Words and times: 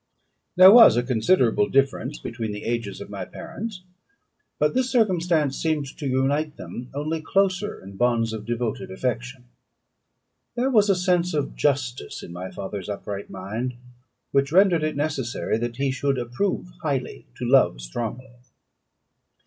There 0.55 0.71
was 0.71 0.97
a 0.97 1.03
considerable 1.03 1.69
difference 1.69 2.17
between 2.17 2.53
the 2.53 2.63
ages 2.63 3.01
of 3.01 3.11
my 3.11 3.23
parents, 3.23 3.83
but 4.57 4.73
this 4.73 4.89
circumstance 4.91 5.55
seemed 5.61 5.95
to 5.99 6.07
unite 6.07 6.57
them 6.57 6.89
only 6.95 7.21
closer 7.21 7.79
in 7.79 7.97
bonds 7.97 8.33
of 8.33 8.43
devoted 8.47 8.89
affection. 8.89 9.45
There 10.55 10.71
was 10.71 10.89
a 10.89 10.95
sense 10.95 11.35
of 11.35 11.55
justice 11.55 12.23
in 12.23 12.33
my 12.33 12.49
father's 12.49 12.89
upright 12.89 13.29
mind, 13.29 13.75
which 14.31 14.51
rendered 14.51 14.81
it 14.81 14.95
necessary 14.95 15.59
that 15.59 15.75
he 15.77 15.91
should 15.91 16.17
approve 16.17 16.71
highly 16.81 17.27
to 17.35 17.45
love 17.47 17.79
strongly. 17.79 18.31